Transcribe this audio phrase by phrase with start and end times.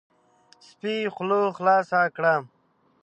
[0.67, 2.35] سپي خوله خلاصه کړه،